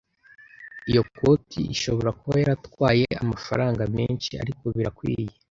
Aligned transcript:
Iyo 0.89 1.01
koti 1.15 1.61
ishobora 1.75 2.09
kuba 2.19 2.35
yaratwaye 2.41 3.05
amafaranga 3.21 3.81
menshi, 3.97 4.31
ariko 4.43 4.63
birakwiye. 4.75 5.33